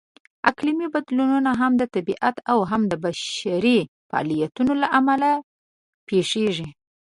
اقلیمي 0.49 0.87
بدلونونه 0.95 1.51
هم 1.61 1.71
د 1.81 1.83
طبیعت 1.95 2.35
او 2.51 2.59
هم 2.71 2.81
د 2.91 2.93
بشري 3.03 3.79
فعالیتونو 4.09 4.71
لهامله 4.81 5.31
پېښېږي. 6.07 6.67